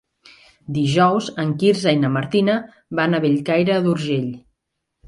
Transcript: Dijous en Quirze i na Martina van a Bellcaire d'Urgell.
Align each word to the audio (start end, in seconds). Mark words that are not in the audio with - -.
Dijous 0.77 1.27
en 1.45 1.53
Quirze 1.65 1.95
i 1.99 2.01
na 2.07 2.11
Martina 2.17 2.57
van 3.03 3.15
a 3.15 3.21
Bellcaire 3.29 3.79
d'Urgell. 3.89 4.31